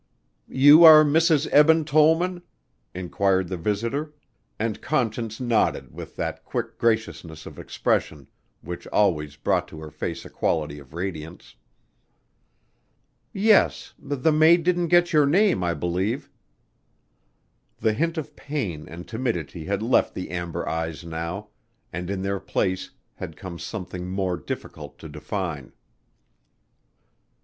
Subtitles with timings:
[0.47, 1.47] "You are Mrs.
[1.51, 2.41] Eben Tollman?"
[2.91, 4.15] inquired the visitor
[4.57, 8.25] and Conscience nodded with that quick graciousness of expression
[8.61, 11.53] which always brought to her face a quality of radiance.
[13.31, 16.31] "Yes, the maid didn't get your name, I believe."
[17.77, 21.49] The hint of pain and timidity had left the amber eyes now
[21.93, 25.73] and in their place had come something more difficult to define.